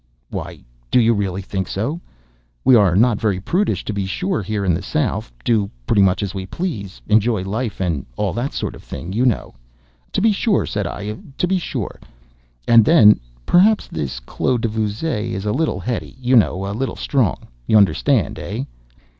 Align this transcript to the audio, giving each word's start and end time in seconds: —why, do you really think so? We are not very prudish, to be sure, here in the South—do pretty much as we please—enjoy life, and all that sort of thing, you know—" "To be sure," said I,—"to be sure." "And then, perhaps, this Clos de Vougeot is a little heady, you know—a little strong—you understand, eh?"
—why, 0.31 0.63
do 0.89 0.99
you 0.99 1.13
really 1.13 1.43
think 1.43 1.67
so? 1.67 2.01
We 2.65 2.75
are 2.75 2.95
not 2.95 3.21
very 3.21 3.39
prudish, 3.39 3.85
to 3.85 3.93
be 3.93 4.07
sure, 4.07 4.41
here 4.41 4.65
in 4.65 4.73
the 4.73 4.81
South—do 4.81 5.69
pretty 5.85 6.01
much 6.01 6.23
as 6.23 6.33
we 6.33 6.47
please—enjoy 6.47 7.43
life, 7.43 7.79
and 7.79 8.07
all 8.15 8.33
that 8.33 8.51
sort 8.51 8.73
of 8.73 8.81
thing, 8.81 9.13
you 9.13 9.27
know—" 9.27 9.53
"To 10.13 10.19
be 10.19 10.31
sure," 10.31 10.65
said 10.65 10.87
I,—"to 10.87 11.47
be 11.47 11.59
sure." 11.59 11.99
"And 12.67 12.83
then, 12.83 13.19
perhaps, 13.45 13.85
this 13.87 14.19
Clos 14.19 14.61
de 14.61 14.69
Vougeot 14.69 15.33
is 15.35 15.45
a 15.45 15.51
little 15.53 15.79
heady, 15.79 16.15
you 16.19 16.35
know—a 16.35 16.73
little 16.73 16.95
strong—you 16.95 17.77
understand, 17.77 18.39
eh?" 18.39 18.63